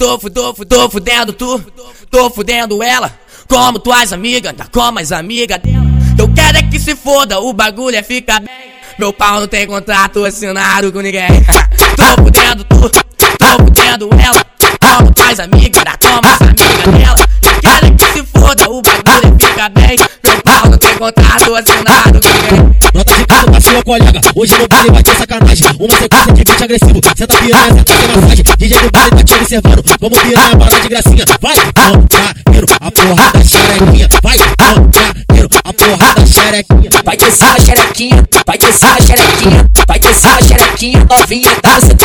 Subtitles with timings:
[0.00, 1.60] Tô fudendo, tô fudendo tu,
[2.08, 3.12] tô fudendo ela.
[3.48, 5.86] Como tuas amigas, tá como as amigas dela.
[6.16, 8.48] Eu quero é que se foda, o bagulho é ficar bem.
[8.96, 11.26] Meu pau não tem contrato assinado com ninguém.
[11.98, 14.46] tô fudendo tu, tô fudendo ela.
[14.80, 17.28] Como tuas amigas, tá como as amigas dela.
[17.42, 19.96] Eu quero é que se foda, o bagulho é ficar bem.
[20.22, 22.76] Meu pau não tem contrato assinado com ninguém.
[22.94, 24.20] Nota de canto pra sua colega.
[24.36, 25.66] Hoje no baile vai ter sacanagem.
[25.80, 27.00] Uma sequência de beat agressivo.
[27.16, 28.44] Senta piranha, senta sem massagem.
[28.58, 29.84] DJ do baile observando.
[30.00, 31.24] Vamos piranha, bala de gracinha.
[31.40, 34.08] Vai, montaneiro, a porra da xerequinha.
[34.22, 36.90] Vai, montaneiro, a porra da xerequinha.
[37.04, 41.96] Vai descer a xerequinha, vai descer a xerequinha, vai descer a xerequinha, novinha dança.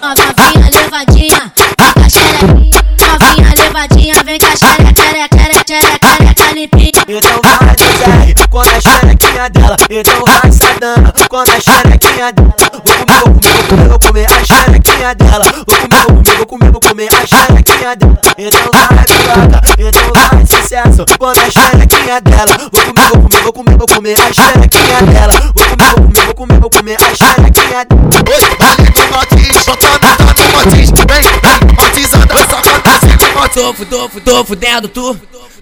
[0.00, 2.80] Novinha levadinha, vem com a xerequinha.
[3.00, 6.90] Novinha levadinha, vem com a xereca, xereca, xereca, xereca limpinha.
[7.08, 12.69] Então vai quando a xerequinha dela Então vai sadana, quando a xerequinha dela
[13.24, 15.44] Vou comer, vou comer, vou comer, vou comer a xerequinha dela.
[15.66, 18.18] Vou comer, vou comer, vou comer, vou comer a xerequinha dela.
[18.38, 21.04] Então vai piroca, então vai sucesso.
[21.18, 22.56] Quando a xerequinha dela.
[22.72, 25.32] Vou comer, vou comer, vou comer, vou comer a xerequinha dela.
[25.54, 28.10] Vou comer, vou comer, vou comer, vou comer a xerequinha dela.
[28.30, 33.54] Oi, vale do Motis, tocando tá no Motis Vem, vem, Motizada, só acontece com Motis
[33.54, 35.16] Tô, fu- tô, fu- tô fudendo tu,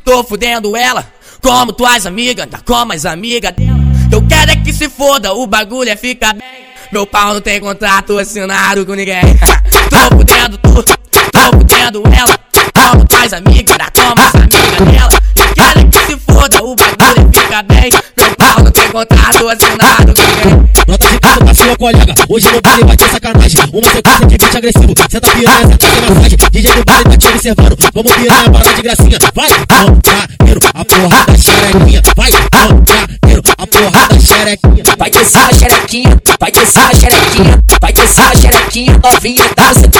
[0.05, 1.05] tô fudendo ela.
[1.43, 3.79] Como tuas amigas, tá como as amigas dela.
[4.13, 6.68] Eu quero é que se foda, o bagulho é ficar bem.
[6.91, 9.21] Meu pau não tem contrato assinado com ninguém.
[9.91, 12.39] tô fudendo tu, tô fudendo ela.
[12.75, 15.19] Como tuas amigas, tá como as amigas dela.
[15.77, 17.91] É que se foda, o bagulho ficar bem.
[18.17, 20.71] Meu pau não tem contrato assinado com ninguém.
[20.89, 22.15] Nota de canto pra sua colega.
[22.27, 23.61] Hoje no baile vai ter sacanagem.
[23.71, 24.95] Uma sequência de beat agressivo.
[25.11, 26.39] Senta piranha, senta sem massagem.
[26.51, 27.79] DJ do baile tá te observando.
[27.93, 29.19] Vamos piranha, bala de gracinha.
[29.35, 32.03] Vai, montaneiro, a porra da xerequinha.
[32.17, 34.98] Vai, montaneiro, a porra da xerequinha.
[35.19, 39.91] Vai descer a xerequinha, vai descer a xerequinha, vai descer a xerequinha, novinha dança.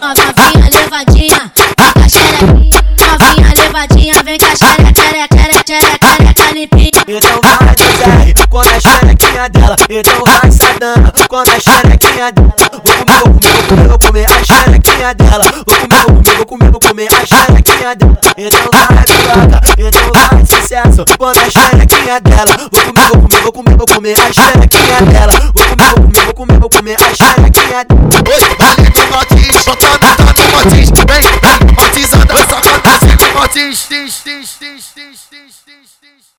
[0.00, 2.80] Novinha levadinha, vem com a xerequinha.
[2.98, 6.90] Novinha levadinha, vem com a xereca, xereca, xereca, xereca limpinha.
[7.06, 12.94] Então vai dizer, quando a xerequinha dela Então vai sadana, quando a xerequinha dela Vou
[12.96, 16.46] comer, vou comer, vou comer, vou comer a xerequinha dela Vou comer, vou comer, vou
[16.46, 20.15] comer, vou comer a xerequinha dela Então vai piroca, então
[20.96, 22.56] vai sucesso Quando a xerequinha dela.
[22.56, 25.32] Vou comer, vou comer, vou comer, vou a xerequinha dela.
[25.54, 27.45] Vou comer, vou vou comer, vou comer a xerequinha